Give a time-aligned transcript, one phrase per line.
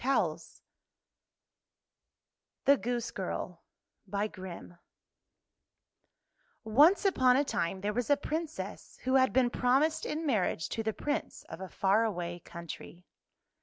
[0.03, 0.35] [1241
[2.65, 3.61] THE GOOSE GIRL
[4.11, 4.19] O
[6.87, 10.69] N CE upon a time there was a Princess who had been promised in marriage
[10.69, 13.05] to the Prince of a far away country.